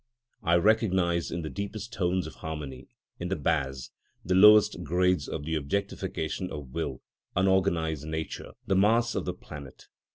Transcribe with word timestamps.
I 0.41 0.55
recognise 0.55 1.29
in 1.29 1.43
the 1.43 1.49
deepest 1.51 1.93
tones 1.93 2.25
of 2.25 2.33
harmony, 2.33 2.87
in 3.19 3.27
the 3.27 3.35
bass, 3.35 3.91
the 4.25 4.33
lowest 4.33 4.81
grades 4.83 5.27
of 5.27 5.45
the 5.45 5.53
objectification 5.53 6.49
of 6.51 6.69
will, 6.71 7.03
unorganised 7.35 8.07
nature, 8.07 8.53
the 8.65 8.75
mass 8.75 9.13
of 9.13 9.25
the 9.25 9.33
planet. 9.35 9.89